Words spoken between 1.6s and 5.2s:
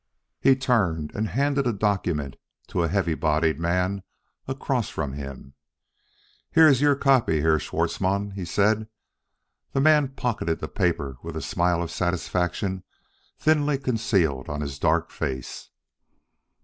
a document to a heavy bodied man across from